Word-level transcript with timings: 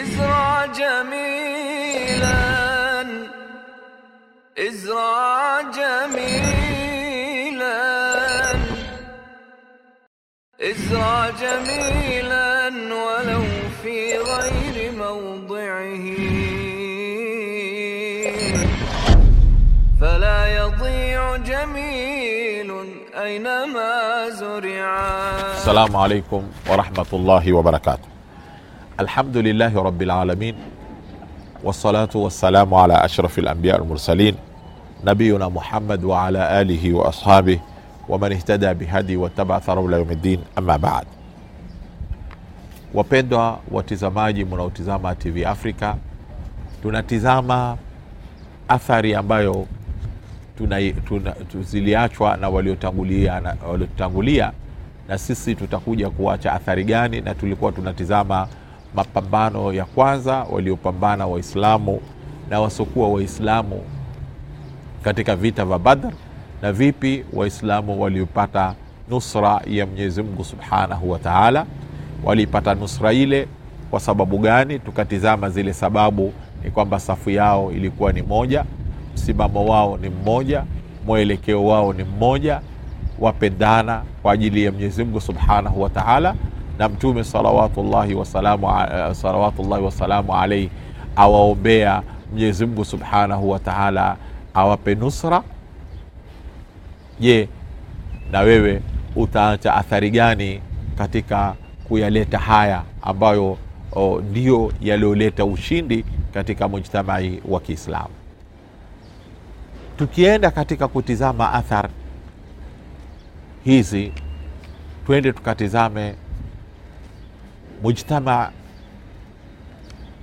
إزرع 0.00 0.66
جميلا. 0.66 2.32
إزرع 4.58 5.60
جميلا. 5.78 6.92
إزرع 10.60 11.30
جميلا 11.30 12.68
ولو 13.04 13.44
في 13.82 13.98
غير 14.18 14.76
موضعه. 14.92 16.06
فلا 20.00 20.40
يضيع 20.60 21.36
جميل 21.36 22.70
أينما 23.14 24.28
زرعا 24.30 25.52
السلام 25.54 25.96
عليكم 25.96 26.42
ورحمة 26.70 27.06
الله 27.12 27.52
وبركاته. 27.52 28.11
alhamdulillahi 28.98 29.74
rabbil 29.74 30.10
alamin. 30.10 30.54
Wassalatu 31.64 32.24
wassalamu 32.24 32.78
ala 32.80 33.02
ashrafi 33.02 33.40
alanbiya 33.40 33.74
almursalin 33.76 34.34
nabiyuna 35.04 35.50
muhammad 35.50 36.04
wa 36.04 36.24
ala 36.26 36.48
alihi 36.50 36.92
wa 36.92 37.08
ashabih 37.08 37.60
waman 38.08 38.32
ihtada 38.32 38.74
bihadi 38.74 39.16
wataba 39.16 39.60
tharahu 39.60 39.88
la 39.88 39.96
yaumiddin 39.96 40.40
amma 40.56 40.78
baad 40.78 41.06
wapendwa 42.94 43.58
watizamaji 43.70 44.44
mnaotizama 44.44 45.14
tv 45.14 45.44
afrika 45.46 45.96
tunatizama 46.82 47.76
athari 48.68 49.14
ambayo 49.14 49.66
tuna, 50.58 50.92
tuna, 50.92 51.34
ziliachwa 51.60 52.36
na 52.36 52.48
waliotangulia 52.48 53.40
na, 53.40 54.52
na 55.08 55.18
sisi 55.18 55.54
tutakuja 55.54 56.10
kuacha 56.10 56.52
athari 56.52 56.84
gani 56.84 57.20
na 57.20 57.34
tulikuwa 57.34 57.72
tunatizama 57.72 58.48
mapambano 58.94 59.72
ya 59.72 59.84
kwanza 59.84 60.46
waliopambana 60.50 61.26
waislamu 61.26 62.00
na 62.50 62.60
wasiokuwa 62.60 63.08
waislamu 63.08 63.80
katika 65.04 65.36
vita 65.36 65.64
vya 65.64 65.78
badr 65.78 66.10
na 66.62 66.72
vipi 66.72 67.24
waislamu 67.32 68.02
waliopata 68.02 68.74
nusra 69.10 69.60
ya 69.66 69.86
mwenyezi 69.86 70.22
mungu 70.22 70.44
subhanahu 70.44 71.10
wa 71.10 71.18
taala 71.18 71.66
walipata 72.24 72.74
nusra 72.74 73.12
ile 73.12 73.48
kwa 73.90 74.00
sababu 74.00 74.38
gani? 74.38 74.78
Tukatizama 74.78 75.50
zile 75.50 75.72
sababu 75.72 76.32
ni 76.64 76.70
kwamba 76.70 77.00
safu 77.00 77.30
yao 77.30 77.72
ilikuwa 77.72 78.12
ni 78.12 78.22
moja 78.22 78.64
msimamo 79.14 79.64
wao 79.66 79.96
ni 79.98 80.08
mmoja 80.08 80.64
mwelekeo 81.06 81.64
wao 81.66 81.92
ni 81.92 82.04
mmoja 82.04 82.60
wapendana 83.18 84.02
kwa 84.22 84.32
ajili 84.32 84.64
ya 84.64 84.72
mwenyezi 84.72 85.04
mungu 85.04 85.20
subhanahu 85.20 85.82
wa 85.82 85.90
taala 85.90 86.34
na 86.78 86.88
mtume 86.88 87.24
salawatullahi 87.24 88.14
wasalamu, 88.14 88.66
uh, 88.66 89.12
salawatullahi 89.12 89.84
wasalamu 89.84 90.34
alaihi 90.36 90.70
awaombea 91.16 92.02
mwenyezi 92.32 92.66
mungu 92.66 92.84
subhanahu 92.84 93.50
wa 93.50 93.58
taala 93.58 94.16
awape 94.54 94.94
nusra. 94.94 95.42
Je 97.20 97.48
na 98.32 98.40
wewe 98.40 98.82
utaacha 99.16 99.74
athari 99.74 100.10
gani 100.10 100.60
katika 100.98 101.54
kuyaleta 101.88 102.38
haya 102.38 102.82
ambayo 103.02 103.58
o, 103.92 104.20
ndiyo 104.30 104.72
yaliyoleta 104.80 105.44
ushindi 105.44 106.04
katika 106.34 106.68
mujtamai 106.68 107.42
wa 107.48 107.60
kiislamu? 107.60 108.08
Tukienda 109.98 110.50
katika 110.50 110.88
kutizama 110.88 111.52
athari 111.52 111.88
hizi 113.64 114.12
twende 115.06 115.32
tukatizame 115.32 116.14
mujtama 117.82 118.50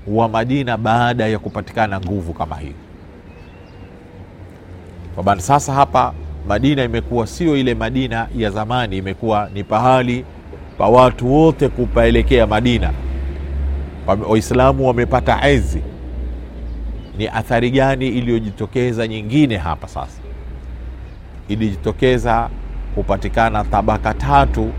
wa 0.08 0.30
madina 0.30 0.78
baada 0.78 1.28
ya 1.28 1.40
kupatikana 1.40 2.00
nguvu 2.00 2.34
kama 2.34 2.56
hii 2.56 2.74
kwamba 5.16 5.40
sasa 5.40 5.74
hapa 5.74 6.14
madina 6.48 6.84
imekuwa 6.84 7.28
sio 7.28 7.58
ile 7.58 7.74
madina 7.76 8.28
ya 8.38 8.50
zamani 8.52 8.98
imekuwa 8.98 9.50
ni 9.54 9.64
pahali 9.64 10.26
pa 10.78 10.88
watu 10.88 11.34
wote 11.34 11.70
kupaelekea 11.70 12.48
madina. 12.48 12.92
Waislamu 14.30 14.88
wamepata 14.88 15.48
ezi 15.50 15.82
ni 17.18 17.28
athari 17.28 17.72
gani 17.72 18.08
iliyojitokeza 18.08 19.08
nyingine 19.08 19.58
hapa 19.58 19.88
sasa? 19.88 20.22
Ilijitokeza 21.48 22.50
kupatikana 22.96 23.64
tabaka 23.64 24.14
tatu 24.14 24.72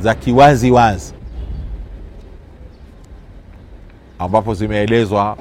za 0.00 0.14
kiwazi 0.14 0.70
wazi 0.70 1.14
ambapo 4.18 4.54
zimeelezwa 4.54 5.36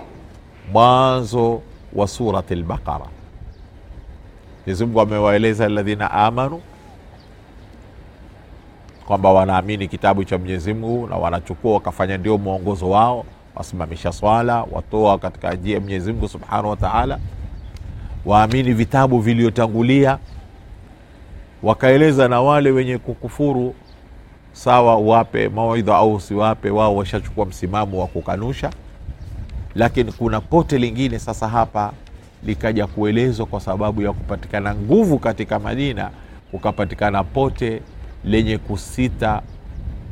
mwanzo 0.72 1.62
wa 1.94 2.08
surati 2.08 2.56
lbaqara 2.56 3.06
Mwenyezi 4.66 4.86
Mungu 4.86 5.02
amewaeleza 5.02 5.66
alladhina 5.66 6.12
amanu 6.12 6.62
kwamba 9.08 9.34
wanaamini 9.34 9.88
kitabu 9.88 10.24
cha 10.24 10.38
Mwenyezi 10.38 10.74
Mungu 10.74 11.08
na 11.08 11.16
wanachukua 11.16 11.74
wakafanya 11.74 12.18
ndio 12.18 12.38
mwongozo 12.38 12.90
wao, 12.90 13.25
wasimamisha 13.56 14.12
swala, 14.12 14.66
watoa 14.72 15.18
katika 15.18 15.53
njia 15.53 15.74
ya 15.75 15.80
Mwenyezi 15.81 16.14
Mungu 16.14 16.28
subhanahu 16.28 16.69
wa 16.69 16.75
taala, 16.78 17.19
waamini 18.25 18.74
vitabu 18.74 19.19
vilivyotangulia, 19.19 20.18
wakaeleza 21.64 22.28
na 22.28 22.41
wale 22.41 22.72
wenye 22.72 22.97
kukufuru 22.97 23.75
sawa, 24.55 24.97
uwape 24.97 25.49
mawaidha 25.49 25.95
au 25.95 26.13
usiwape, 26.13 26.69
wao 26.69 26.95
washachukua 26.95 27.45
msimamo 27.45 27.99
wa 28.01 28.07
kukanusha. 28.07 28.69
Lakini 29.75 30.11
kuna 30.11 30.41
pote 30.41 30.77
lingine 30.77 31.19
sasa 31.19 31.47
hapa 31.47 31.91
likaja 32.43 32.88
kuelezwa 32.88 33.45
kwa 33.45 33.59
sababu 33.59 34.01
ya 34.01 34.13
kupatikana 34.13 34.75
nguvu 34.75 35.19
katika 35.19 35.59
Madina, 35.59 36.09
kukapatikana 36.51 37.23
pote 37.23 37.81
lenye 38.25 38.57
kusita 38.57 39.41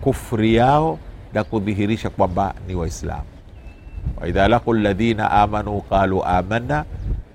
kufri 0.01 0.55
yao 0.55 0.99
na 1.33 1.43
kudhihirisha 1.43 2.09
kwamba 2.09 2.53
ni 2.67 2.75
Waislamu. 2.75 3.23
waidha 4.21 4.47
laku 4.47 4.73
ladhina 4.73 5.31
amanu 5.31 5.81
qalu 5.81 6.23
amanna 6.23 6.85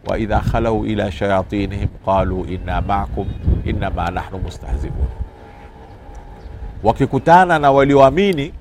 waidha 0.07 0.41
khalau 0.41 0.87
ila 0.87 1.13
shayatinihim 1.13 1.89
qalu 2.07 2.45
inna 2.45 2.81
maakum 2.81 3.27
innama 3.65 4.11
nahnu 4.11 4.39
mustahziun, 4.39 4.93
wakikutana 6.83 7.59
na 7.59 7.71
walioamini 7.71 8.53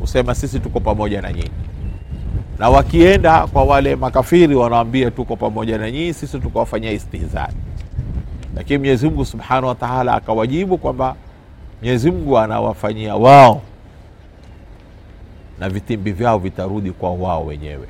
husema 0.00 0.34
sisi 0.34 0.60
tuko 0.60 0.80
pamoja 0.80 1.22
na 1.22 1.32
nyinyi. 1.32 1.50
Na 2.58 2.68
wakienda 2.70 3.46
kwa 3.46 3.64
wale 3.64 3.96
makafiri 3.96 4.54
wanawambia 4.54 5.10
tuko 5.10 5.36
pamoja 5.36 5.78
na 5.78 5.90
nyinyi 5.90 6.14
sisi 6.14 6.38
tukawafanyia 6.38 6.92
istihzai. 6.92 7.52
Lakini 8.56 8.78
mwenyezi 8.78 9.06
mungu 9.08 9.24
subhanahu 9.24 9.66
wa 9.66 9.74
taala 9.74 10.14
akawajibu 10.14 10.78
kwamba 10.78 11.16
mwenyezi 11.82 12.10
mungu 12.10 12.38
anawafanyia 12.38 13.16
wao 13.16 13.62
na 15.58 15.68
vitimbi 15.68 16.12
vyao 16.12 16.38
vitarudi 16.38 16.90
kwa 16.90 17.12
wao 17.12 17.46
wenyewe. 17.46 17.86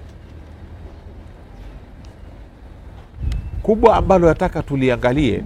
Kubwa 3.63 3.97
ambalo 3.97 4.29
nataka 4.29 4.63
tuliangalie 4.63 5.43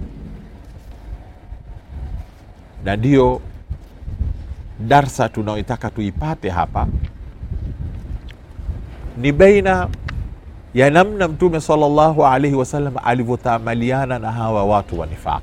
na 2.85 2.95
ndiyo 2.95 3.41
darsa 4.79 5.29
tunaoitaka 5.29 5.89
tuipate 5.89 6.49
hapa 6.49 6.87
ni 9.17 9.31
baina 9.31 9.87
ya 10.73 10.89
namna 10.89 11.27
mtume 11.27 11.61
salllahu 11.61 12.25
alaihi 12.25 12.55
wasallam 12.55 12.93
alivyotamaliana 13.03 14.19
na 14.19 14.31
hawa 14.31 14.65
watu 14.65 14.99
wa 14.99 15.05
nifaq. 15.07 15.41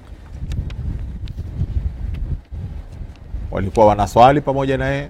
Walikuwa 3.51 3.87
wanaswali 3.87 4.41
pamoja 4.41 4.77
na 4.79 4.87
yeye 4.87 5.09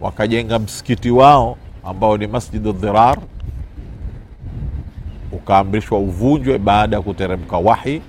wakajenga 0.00 0.58
msikiti 0.58 1.10
wao 1.10 1.56
ambao 1.84 2.16
ni 2.16 2.26
masjidu 2.26 2.72
dhirar 2.72 3.18
ukaamrishwa 5.32 5.98
uvunjwe 5.98 6.58
baada 6.58 6.96
ya 6.96 7.02
kuteremka 7.02 7.58
wahi 7.58 8.02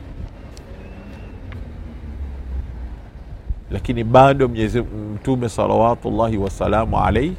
lakini 3.71 4.03
bado 4.03 4.47
mwenyezi 4.47 4.81
mtume 4.81 5.49
salawatullahi 5.49 6.37
wasalamu 6.37 6.99
alaihi 6.99 7.35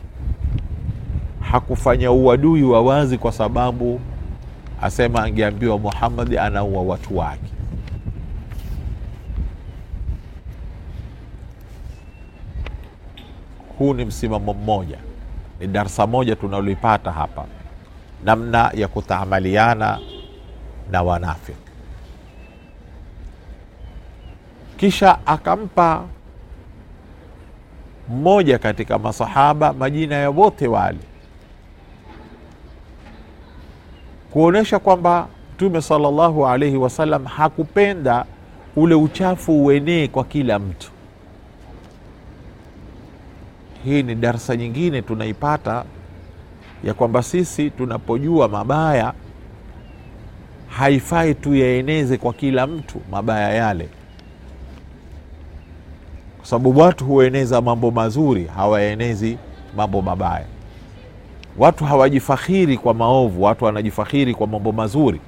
hakufanya 1.40 2.12
uadui 2.12 2.62
wa 2.62 2.82
wazi 2.82 3.18
kwa 3.18 3.32
sababu 3.32 4.00
asema 4.82 5.22
angeambiwa 5.24 5.78
muhammadi 5.78 6.38
anaua 6.38 6.82
watu 6.82 7.18
wake. 7.18 7.52
Huu 13.78 13.94
ni 13.94 14.04
msimamo 14.04 14.54
mmoja. 14.54 14.98
Ni 15.60 15.66
darsa 15.66 16.06
moja 16.06 16.36
tunaloipata 16.36 17.12
hapa. 17.12 17.44
Namna 18.24 18.70
ya 18.74 18.88
kutaamaliana 18.88 19.98
na 20.90 21.02
wanafiki. 21.02 21.58
Kisha 24.76 25.26
akampa 25.26 26.04
mmoja 28.08 28.58
katika 28.58 28.98
masahaba 28.98 29.72
majina 29.72 30.14
ya 30.14 30.30
wote 30.30 30.66
wale. 30.68 30.98
Kuonyesha 34.32 34.78
kwamba 34.78 35.28
mtume 35.54 35.82
salllahu 35.82 36.46
alaihi 36.46 36.76
wasallam 36.76 37.24
hakupenda 37.24 38.24
ule 38.76 38.94
uchafu 38.94 39.64
uenee 39.64 40.08
kwa 40.08 40.24
kila 40.24 40.58
mtu. 40.58 40.90
Hii 43.84 44.02
ni 44.02 44.14
darsa 44.14 44.56
nyingine 44.56 45.02
tunaipata 45.02 45.84
ya 46.84 46.94
kwamba 46.94 47.22
sisi 47.22 47.70
tunapojua 47.70 48.48
mabaya 48.48 49.12
haifai 50.68 51.34
tuyaeneze 51.34 52.16
kwa 52.16 52.32
kila 52.32 52.66
mtu 52.66 53.00
mabaya 53.10 53.50
yale 53.54 53.88
kwa 56.46 56.50
sababu 56.50 56.80
watu 56.80 57.04
hueneza 57.04 57.60
mambo 57.60 57.90
mazuri 57.90 58.44
hawaenezi 58.56 59.38
mambo 59.76 60.02
mabaya. 60.02 60.44
Watu 61.58 61.84
hawajifakhiri 61.84 62.78
kwa 62.78 62.94
maovu 62.94 63.42
watu 63.42 63.64
wanajifakhiri 63.64 64.34
kwa 64.34 64.46
mambo 64.46 64.72
mazuri. 64.72 65.20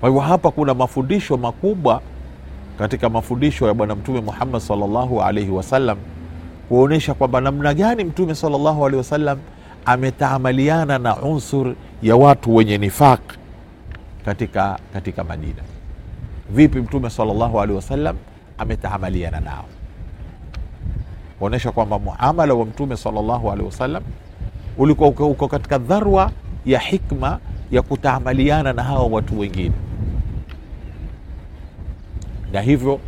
Kwa 0.00 0.08
hivyo 0.08 0.22
hapa 0.22 0.50
kuna 0.50 0.74
mafundisho 0.74 1.36
makubwa 1.36 2.00
katika 2.78 3.08
mafundisho 3.08 3.66
ya 3.66 3.74
bwana 3.74 3.94
mtume 3.94 4.20
muhammad 4.20 4.60
salllahu 4.60 5.22
alaihi 5.22 5.50
wasallam 5.50 5.98
kuonyesha 6.68 7.14
kwamba 7.14 7.40
namna 7.40 7.74
gani 7.74 8.04
mtume 8.04 8.34
salllahu 8.34 8.86
alehi 8.86 8.98
wasallam 8.98 9.38
ametaamaliana 9.84 10.98
na 10.98 11.16
unsur 11.16 11.74
ya 12.02 12.16
watu 12.16 12.54
wenye 12.56 12.78
nifaq 12.78 13.20
katika, 14.24 14.78
katika 14.92 15.24
madina 15.24 15.73
vipi 16.50 16.78
mtume 16.80 17.10
salllahu 17.10 17.60
alehi 17.60 17.76
wasallam 17.76 18.16
ametaamaliana 18.58 19.40
nao? 19.40 19.64
Kuonyesha 21.38 21.72
kwamba 21.72 21.98
muamala 21.98 22.54
wa 22.54 22.64
mtume 22.66 22.96
salllahu 22.96 23.50
alehi 23.52 23.66
wasallam 23.66 24.02
ulikuwa 24.78 25.08
uko 25.08 25.48
katika 25.48 25.78
dharwa 25.78 26.32
ya 26.66 26.78
hikma 26.78 27.38
ya 27.70 27.82
kutaamaliana 27.82 28.72
na 28.72 28.82
hawa 28.82 29.06
watu 29.06 29.38
wengine. 29.38 29.74
Na 32.52 32.60
hivyo 32.60 33.00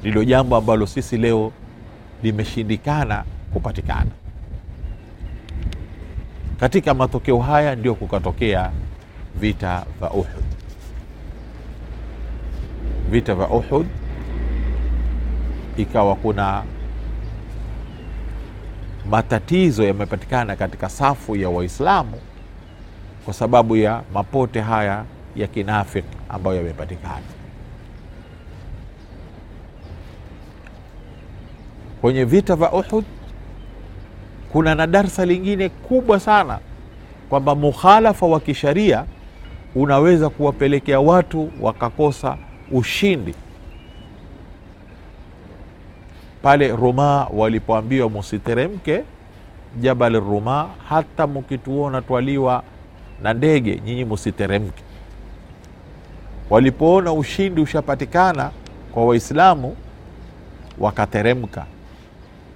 ndilo 0.00 0.24
jambo 0.24 0.56
ambalo 0.56 0.86
sisi 0.86 1.16
leo 1.16 1.52
limeshindikana 2.22 3.24
kupatikana. 3.52 4.10
Katika 6.60 6.94
matokeo 6.94 7.38
haya 7.38 7.76
ndio 7.76 7.94
kukatokea 7.94 8.70
vita 9.40 9.84
vya 10.00 10.10
uhud 10.10 10.44
vita 13.10 13.34
vya 13.34 13.48
uhud 13.48 13.86
ikawa 15.76 16.14
kuna 16.16 16.62
matatizo 19.10 19.84
yamepatikana 19.84 20.56
katika 20.56 20.88
safu 20.88 21.36
ya 21.36 21.48
waislamu 21.48 22.18
kwa 23.24 23.34
sababu 23.34 23.76
ya 23.76 24.02
mapote 24.14 24.60
haya 24.60 25.04
ya 25.36 25.46
kinafiki 25.46 26.16
ambayo 26.28 26.56
yamepatikana. 26.56 27.22
Kwenye 32.00 32.24
vita 32.24 32.56
vya 32.56 32.72
uhud 32.72 33.04
kuna 34.52 34.74
na 34.74 34.86
darsa 34.86 35.26
lingine 35.26 35.68
kubwa 35.68 36.20
sana 36.20 36.58
kwamba 37.28 37.54
mukhalafa 37.54 38.26
wa 38.26 38.40
kisharia 38.40 39.04
unaweza 39.74 40.28
kuwapelekea 40.28 41.00
watu 41.00 41.50
wakakosa 41.60 42.36
ushindi 42.70 43.34
pale 46.42 46.68
Ruma 46.68 47.26
walipoambiwa 47.32 48.10
musiteremke 48.10 49.04
Jabal 49.80 50.20
Ruma, 50.20 50.68
hata 50.88 51.26
mkituona 51.26 52.02
twaliwa 52.02 52.62
na 53.22 53.34
ndege, 53.34 53.80
nyinyi 53.84 54.04
musiteremke. 54.04 54.82
Walipoona 56.50 57.12
ushindi 57.12 57.60
ushapatikana 57.60 58.50
kwa 58.92 59.04
Waislamu 59.06 59.76
wakateremka 60.78 61.66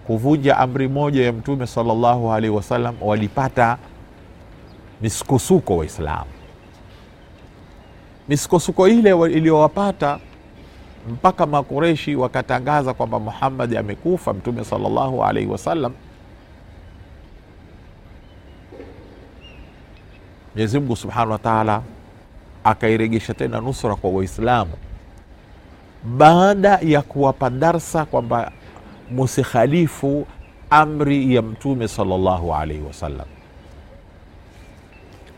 kuvunja 0.07 0.59
amri 0.59 0.89
moja 0.89 1.25
ya 1.25 1.33
Mtume 1.33 1.67
sallallahu 1.67 2.33
alaihi 2.33 2.57
wasallam. 2.57 2.95
Walipata 3.01 3.79
misukosuko 5.03 5.77
Waislamu, 5.77 6.31
misukosuko 8.29 8.89
ile 8.89 9.11
iliyowapata 9.33 10.19
mpaka 11.09 11.47
Makureshi 11.47 12.17
wakatangaza 12.17 12.95
kwamba 12.95 13.21
Muhammad 13.21 13.77
amekufa, 13.77 14.33
Mtume 14.33 14.65
sallallahu 14.65 15.25
alaihi 15.25 15.51
wasallam. 15.51 15.93
Mwenyezi 20.55 20.79
Mungu 20.81 20.97
subhanahu 20.97 21.31
wa 21.33 21.39
taala 21.39 21.83
akairegesha 22.65 23.35
tena 23.35 23.61
nusra 23.61 23.97
kwa 23.97 24.11
Waislamu 24.11 24.73
baada 26.05 26.79
ya 26.83 27.03
kuwapa 27.03 27.51
darsa 27.51 28.05
kwamba 28.05 28.53
musikhalifu 29.11 30.27
amri 30.71 31.35
ya 31.35 31.43
Mtume 31.43 31.89
sallallahu 31.89 32.55
alaihi 32.55 32.83
wasallam. 32.83 33.27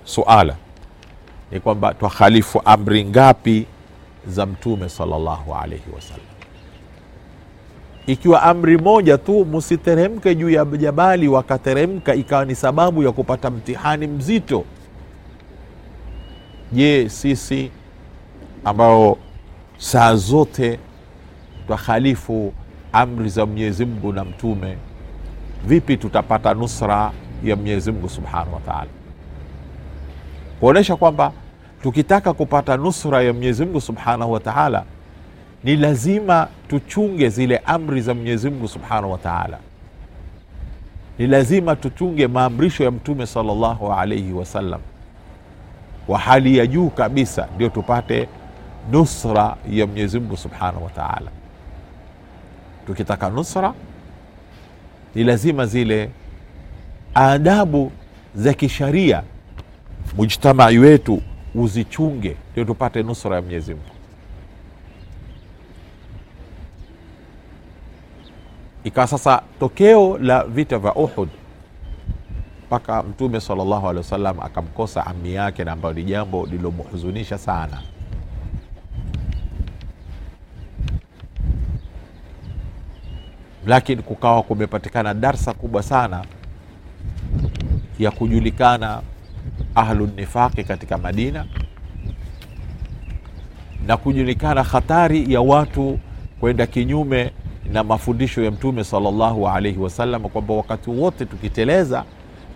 Suala 0.04 0.56
ni 1.50 1.60
kwamba 1.60 1.94
twahalifu 1.94 2.62
amri 2.64 3.04
ngapi 3.04 3.66
za 4.28 4.46
mtume 4.46 4.88
sallallahu 4.88 5.54
alaihi 5.54 5.90
wasallam. 5.94 6.26
Ikiwa 8.06 8.42
amri 8.42 8.78
moja 8.78 9.18
tu, 9.18 9.44
musiteremke 9.44 10.34
juu 10.34 10.50
ya 10.50 10.64
jabali, 10.64 11.28
wakateremka 11.28 12.14
ikawa 12.14 12.44
ni 12.44 12.54
sababu 12.54 13.02
ya 13.02 13.12
kupata 13.12 13.50
mtihani 13.50 14.06
mzito. 14.06 14.64
Je, 16.72 17.08
sisi 17.08 17.70
ambao 18.64 19.18
saa 19.78 20.14
zote 20.16 20.78
twakhalifu 21.66 22.52
amri 22.92 23.28
za 23.28 23.46
Mwenyezi 23.46 23.84
Mungu 23.84 24.12
na 24.12 24.24
mtume, 24.24 24.76
vipi 25.66 25.96
tutapata 25.96 26.54
nusra 26.54 27.12
ya 27.44 27.56
Mwenyezi 27.56 27.92
Mungu 27.92 28.08
subhanahu 28.08 28.54
wa 28.54 28.60
taala, 28.60 28.90
kuonyesha 30.60 30.96
kwamba 30.96 31.32
tukitaka 31.82 32.32
kupata 32.32 32.76
nusra 32.76 33.22
ya 33.22 33.32
Mwenyezi 33.32 33.64
Mungu 33.64 33.80
subhanahu 33.80 34.32
wa 34.32 34.40
taala 34.40 34.84
ni 35.64 35.76
lazima 35.76 36.48
tuchunge 36.68 37.28
zile 37.28 37.58
amri 37.58 38.00
za 38.00 38.14
Mwenyezi 38.14 38.50
Mungu 38.50 38.68
subhanahu 38.68 39.12
wa 39.12 39.18
taala, 39.18 39.58
ni 41.18 41.26
lazima 41.26 41.76
tuchunge 41.76 42.26
maamrisho 42.26 42.84
ya 42.84 42.90
Mtume 42.90 43.26
sallallahu 43.26 43.92
alaihi 43.92 44.32
wasallam 44.32 44.80
wa 46.08 46.18
hali 46.18 46.58
ya 46.58 46.66
juu 46.66 46.88
kabisa, 46.90 47.48
ndio 47.54 47.68
tupate 47.68 48.28
nusra 48.92 49.56
ya 49.70 49.86
Mwenyezi 49.86 50.20
Mungu 50.20 50.36
subhanahu 50.36 50.84
wa 50.84 50.90
taala. 50.90 51.30
Tukitaka 52.86 53.30
nusra 53.30 53.74
ni 55.14 55.24
lazima 55.24 55.66
zile 55.66 56.10
adabu 57.14 57.92
za 58.34 58.54
kisharia 58.54 59.22
mujtamai 60.16 60.78
wetu 60.78 61.22
uzichunge 61.54 62.36
ndio 62.52 62.64
tupate 62.64 63.02
nusra 63.02 63.36
ya 63.36 63.42
Mwenyezi 63.42 63.74
Mungu. 63.74 63.90
Ikawa 68.84 69.06
sasa 69.06 69.42
tokeo 69.60 70.18
la 70.18 70.44
vita 70.44 70.78
vya 70.78 70.94
Uhud 70.94 71.28
mpaka 72.66 73.02
Mtume 73.02 73.40
sallallahu 73.40 73.80
alaihi 73.88 73.98
wasallam 73.98 74.40
akamkosa 74.40 75.06
ami 75.06 75.34
yake, 75.34 75.64
na 75.64 75.72
ambayo 75.72 75.94
ni 75.94 76.02
jambo 76.04 76.46
lilomhuzunisha 76.46 77.38
sana. 77.38 77.82
Lakini 83.66 84.02
kukawa 84.02 84.42
kumepatikana 84.42 85.14
darsa 85.14 85.54
kubwa 85.54 85.82
sana 85.82 86.24
ya 87.98 88.10
kujulikana 88.10 89.02
ahlu 89.76 90.06
nifaqi 90.16 90.64
katika 90.64 90.98
Madina 90.98 91.44
na 93.86 93.96
kujulikana 93.96 94.62
hatari 94.62 95.32
ya 95.32 95.40
watu 95.40 95.98
kwenda 96.40 96.66
kinyume 96.66 97.30
na 97.72 97.84
mafundisho 97.84 98.42
ya 98.44 98.50
Mtume 98.50 98.84
sallallahu 98.84 99.48
alaihi 99.48 99.78
wasallam, 99.78 100.22
kwamba 100.22 100.54
wakati 100.54 100.90
wote 100.90 101.24
tukiteleza 101.26 102.04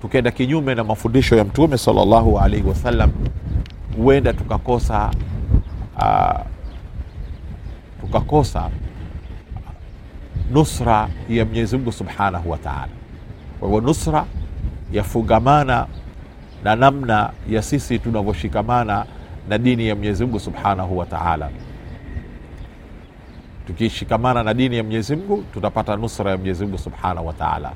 tukenda 0.03 0.31
kinyume 0.31 0.75
na 0.75 0.85
mafundisho 0.85 1.37
ya 1.37 1.45
Mtume 1.45 1.79
sallallahu 1.79 2.39
alaihi 2.39 2.69
wasallam 2.69 3.11
huenda 3.97 4.33
tukakosa 4.33 5.11
uh, 5.99 6.41
tukakosa 8.01 8.71
nusra 10.53 11.09
ya 11.29 11.45
Mwenyezi 11.45 11.77
Mungu 11.77 11.93
subhanahu 11.93 12.51
wa 12.51 12.59
taala. 12.59 12.89
Kwa 13.61 13.69
hivyo 13.69 13.81
nusra 13.81 14.25
yafungamana 14.93 15.87
na 16.65 16.77
namna 16.77 17.31
ya 17.49 17.63
sisi 17.63 17.99
tunavyoshikamana 17.99 19.07
na 19.49 19.59
dini 19.59 19.89
ya 19.89 19.95
Mwenyezi 19.97 20.25
Mungu 20.25 20.41
subhanahu 20.41 20.99
wa 20.99 21.07
taala. 21.07 21.51
tukishikamana 23.67 24.43
na 24.43 24.55
dini 24.55 24.77
ya 24.77 24.83
mwenyezi 24.83 25.17
mungu 25.17 25.45
tutapata 25.55 25.97
nusra 25.97 26.31
ya 26.31 26.37
mwenyezi 26.37 26.65
mungu 26.65 26.79
subhanahu 26.79 27.27
wa 27.27 27.33
taala. 27.33 27.73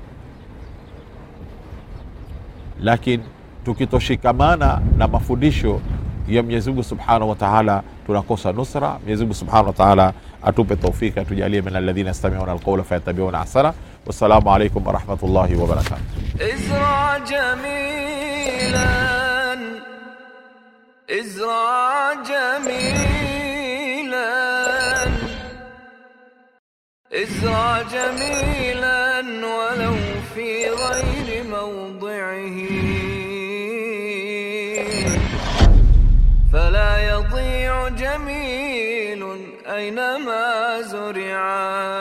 Lakini 2.81 3.23
tukitoshikamana 3.65 4.81
na 4.99 5.09
mafundisho 5.09 5.81
ya 6.29 6.43
mwenyezi 6.43 6.71
mungu 6.71 6.83
subhanahu 6.83 7.29
wa 7.31 7.37
taala 7.37 7.83
tunakosa 8.07 8.53
nusra. 8.53 8.99
Mwenyezi 8.99 9.23
mungu 9.23 9.35
subhanahu 9.35 9.67
wa 9.67 9.73
taala 9.73 10.13
atupe 10.43 10.77
taufiki 10.77 11.21
atujalie 11.21 11.63
min 11.63 11.77
alladhina 11.77 12.09
yastamiuna 12.09 12.53
alqaula 12.53 12.83
fayatabiuna 12.83 13.41
ahsana 13.41 13.73
wassalamu 14.07 14.49
alaikum 14.55 14.81
warahmatullahi 14.87 15.55
wabarakatuh 15.63 16.25
إزرع 16.35 17.19
جميلا. 17.33 18.85
إزرع 21.11 22.13
جميلا. 22.31 23.55
إزرع 27.23 27.83
جميلا 27.95 29.23
ولو 29.57 29.97
في 30.35 30.51
غير 30.85 31.29
موضعه. 31.55 32.59
فلا 36.53 36.93
يضيع 37.13 37.75
جميل 37.89 39.23
أينما 39.77 40.47
زرعا 40.83 41.94